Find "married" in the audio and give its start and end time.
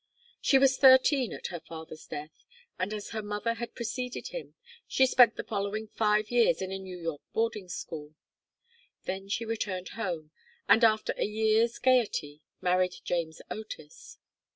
12.61-12.95